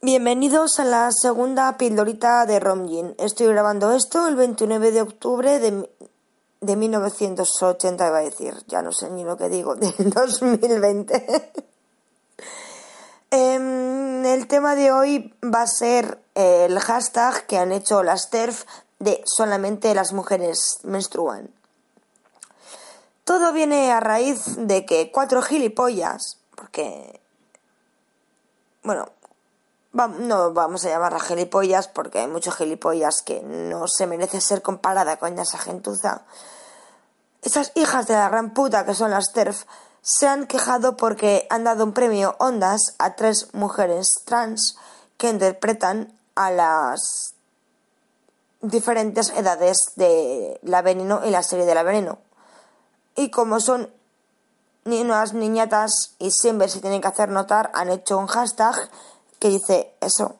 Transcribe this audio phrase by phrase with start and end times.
[0.00, 3.16] Bienvenidos a la segunda pildorita de Romgin.
[3.18, 5.90] Estoy grabando esto el 29 de octubre de,
[6.60, 11.52] de 1980, iba a decir, ya no sé ni lo que digo, del 2020.
[13.30, 18.64] Em, el tema de hoy va a ser el hashtag que han hecho las TERF
[19.00, 21.50] de solamente las mujeres menstruan.
[23.24, 27.20] Todo viene a raíz de que cuatro gilipollas, porque,
[28.82, 29.08] bueno,
[29.92, 35.18] no vamos a llamarla gilipollas porque hay muchos gilipollas que no se merece ser comparada
[35.18, 36.22] con esa gentuza.
[37.42, 39.64] Esas hijas de la gran puta que son las TERF
[40.02, 44.76] se han quejado porque han dado un premio Ondas a tres mujeres trans
[45.16, 47.34] que interpretan a las
[48.60, 52.18] diferentes edades de La Veneno y la serie de La Veneno.
[53.16, 53.92] Y como son
[54.84, 58.74] ni unas niñatas y siempre se tienen que hacer notar, han hecho un hashtag
[59.38, 60.36] que dice eso.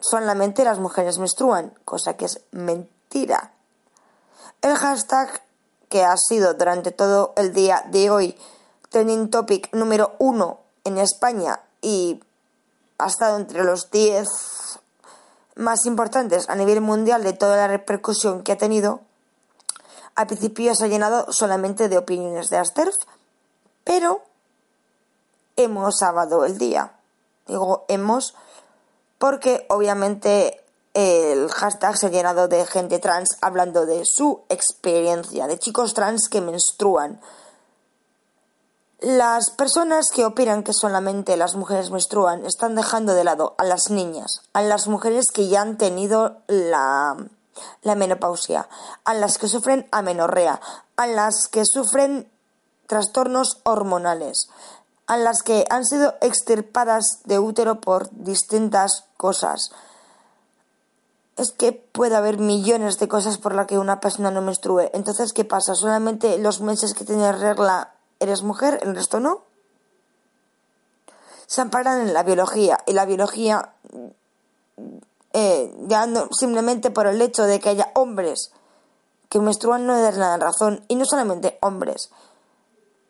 [0.00, 3.52] Solamente las mujeres menstruan, cosa que es mentira.
[4.62, 5.42] El hashtag
[5.88, 8.38] que ha sido durante todo el día de hoy
[8.90, 12.22] trending topic número uno en España y
[12.98, 14.26] ha estado entre los 10
[15.56, 19.00] más importantes a nivel mundial de toda la repercusión que ha tenido,
[20.14, 22.94] al principio se ha llenado solamente de opiniones de Asterf,
[23.84, 24.22] pero
[25.56, 26.95] hemos salvado el día.
[27.46, 28.34] Digo hemos
[29.18, 30.62] porque obviamente
[30.94, 36.28] el hashtag se ha llenado de gente trans hablando de su experiencia, de chicos trans
[36.28, 37.20] que menstruan.
[39.00, 43.90] Las personas que opinan que solamente las mujeres menstruan están dejando de lado a las
[43.90, 47.14] niñas, a las mujeres que ya han tenido la,
[47.82, 48.66] la menopausia,
[49.04, 50.60] a las que sufren amenorrea,
[50.96, 52.30] a las que sufren
[52.86, 54.48] trastornos hormonales,
[55.06, 59.70] a las que han sido extirpadas de útero por distintas cosas.
[61.36, 64.90] Es que puede haber millones de cosas por las que una persona no menstrue.
[64.94, 65.74] Entonces, ¿qué pasa?
[65.74, 69.42] ¿Solamente los meses que tienes regla eres mujer, el resto no?
[71.46, 73.74] Se amparan en la biología y la biología
[75.32, 78.50] eh, ya no, simplemente por el hecho de que haya hombres
[79.28, 82.10] que menstruan no es la razón y no solamente hombres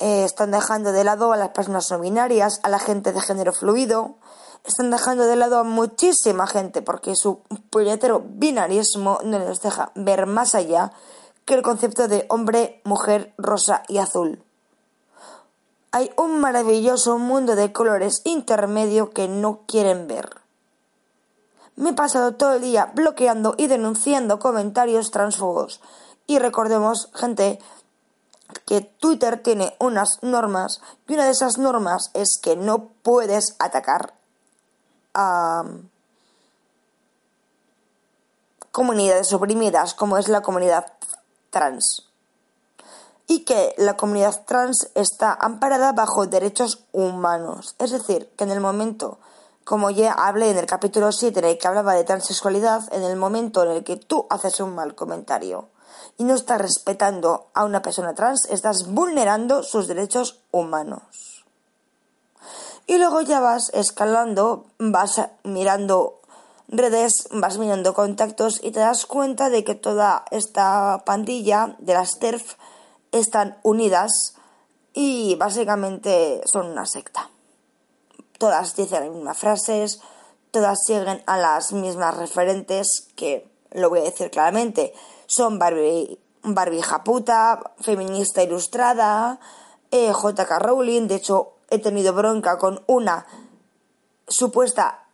[0.00, 3.52] eh, están dejando de lado a las personas no binarias, a la gente de género
[3.52, 4.16] fluido,
[4.64, 7.40] están dejando de lado a muchísima gente porque su
[7.70, 10.92] puñetero binarismo no les deja ver más allá
[11.44, 14.42] que el concepto de hombre, mujer, rosa y azul.
[15.92, 20.30] Hay un maravilloso mundo de colores intermedio que no quieren ver.
[21.76, 25.80] Me he pasado todo el día bloqueando y denunciando comentarios transfobos.
[26.26, 27.58] Y recordemos, gente,
[28.66, 34.14] que Twitter tiene unas normas y una de esas normas es que no puedes atacar
[35.14, 35.64] a
[38.72, 40.92] comunidades oprimidas como es la comunidad
[41.50, 42.10] trans
[43.30, 47.76] y que la comunidad trans está amparada bajo derechos humanos.
[47.78, 49.18] Es decir, que en el momento,
[49.62, 53.16] como ya hablé en el capítulo 7 en el que hablaba de transexualidad, en el
[53.16, 55.68] momento en el que tú haces un mal comentario,
[56.18, 61.44] y no estás respetando a una persona trans, estás vulnerando sus derechos humanos.
[62.86, 66.20] Y luego ya vas escalando, vas mirando
[66.68, 72.18] redes, vas mirando contactos y te das cuenta de que toda esta pandilla de las
[72.18, 72.54] TERF
[73.12, 74.34] están unidas
[74.92, 77.30] y básicamente son una secta.
[78.38, 80.00] Todas dicen las mismas frases,
[80.50, 84.94] todas siguen a las mismas referentes que, lo voy a decir claramente,
[85.30, 89.38] son Barbie, Barbie Japuta, feminista ilustrada,
[89.92, 93.26] eh, JK Rowling, de hecho he tenido bronca con una
[94.26, 95.04] supuesta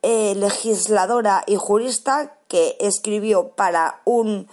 [0.00, 4.48] eh, legisladora y jurista que escribió para un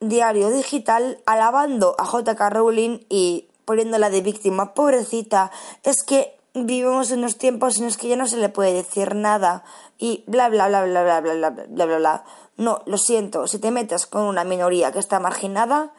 [0.00, 5.52] diario digital alabando a JK Rowling y poniéndola de víctima, pobrecita,
[5.84, 9.62] es que vivimos unos tiempos en los que ya no se le puede decir nada
[9.96, 12.24] y bla bla bla bla bla bla bla bla bla bla.
[12.60, 15.94] No, lo siento, si te metes con una minoría que está marginada,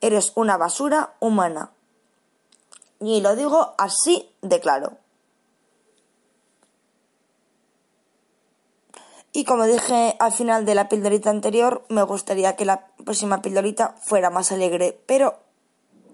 [0.00, 1.72] eres una basura humana.
[3.00, 4.96] Y lo digo así de claro.
[9.32, 13.94] Y como dije al final de la pildorita anterior, me gustaría que la próxima pildorita
[14.00, 15.34] fuera más alegre, pero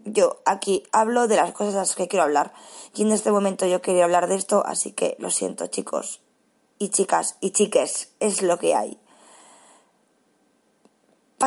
[0.04, 2.52] yo aquí hablo de las cosas de las que quiero hablar.
[2.92, 6.22] Y en este momento yo quería hablar de esto, así que lo siento chicos
[6.80, 8.98] y chicas y chiques, es lo que hay.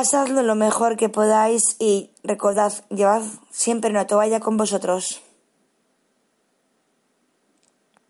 [0.02, 3.22] Pasadlo lo mejor que podáis y recordad, llevad
[3.52, 5.22] siempre una toalla con vosotros.